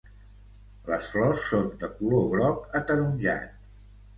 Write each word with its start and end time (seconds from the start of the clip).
Les 0.91 1.09
flors 1.15 1.43
són 1.49 1.69
de 1.83 1.91
color 1.99 2.27
groc 2.33 2.67
ataronjat. 2.81 3.73